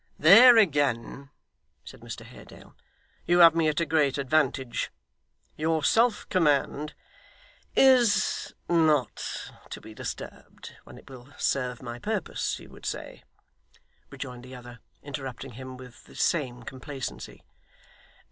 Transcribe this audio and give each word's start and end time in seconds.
'There 0.17 0.57
again,' 0.57 1.29
said 1.85 1.99
Mr 1.99 2.25
Haredale, 2.25 2.75
'you 3.27 3.37
have 3.37 3.53
me 3.53 3.67
at 3.67 3.79
a 3.79 3.85
great 3.85 4.17
advantage. 4.17 4.91
Your 5.55 5.83
self 5.83 6.27
command' 6.29 6.95
'Is 7.75 8.51
not 8.67 9.51
to 9.69 9.79
be 9.79 9.93
disturbed, 9.93 10.73
when 10.85 10.97
it 10.97 11.07
will 11.07 11.31
serve 11.37 11.83
my 11.83 11.99
purpose, 11.99 12.57
you 12.57 12.71
would 12.71 12.87
say' 12.87 13.21
rejoined 14.09 14.41
the 14.43 14.55
other, 14.55 14.79
interrupting 15.03 15.51
him 15.51 15.77
with 15.77 16.03
the 16.05 16.15
same 16.15 16.63
complacency. 16.63 17.43